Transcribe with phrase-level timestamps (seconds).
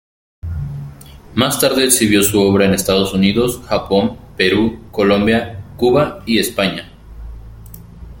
[1.35, 6.91] Más tarde exhibió su obra en Estados Unidos, Japón, Perú, Colombia, Cuba y España.